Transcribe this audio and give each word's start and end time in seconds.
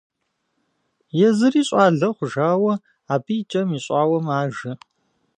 Езыри, 1.27 1.61
щӏалэ 1.67 2.09
хъужауэ, 2.15 2.73
абы 3.13 3.33
и 3.41 3.43
кӏэм 3.49 3.69
ищӏауэ 3.77 4.17
мажэ. 4.25 4.71